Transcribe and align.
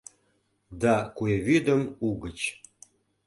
Да 0.81 0.93
куэ 1.15 1.35
вӱдым 1.45 1.81
угыч 2.07 2.39